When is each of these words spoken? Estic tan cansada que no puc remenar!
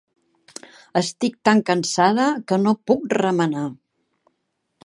Estic 1.01 1.37
tan 1.49 1.61
cansada 1.69 2.27
que 2.53 2.61
no 2.65 2.75
puc 2.93 3.09
remenar! 3.23 3.67